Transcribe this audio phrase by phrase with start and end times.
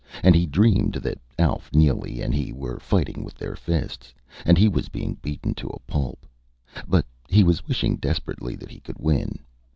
[0.23, 4.15] And he dreamed that Alf Neely and he were fighting with their fists.
[4.47, 6.25] And he was being beaten to a pulp.
[6.87, 9.37] But he was wishing desperately that he could win.